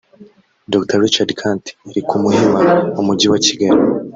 Dr 0.71 0.97
Richard 1.03 1.29
Kandt 1.39 1.65
iri 1.89 2.01
ku 2.07 2.15
Muhima 2.23 2.61
mu 2.95 3.01
Mujyi 3.07 3.27
wa 3.31 3.39
Kigali 3.45 3.81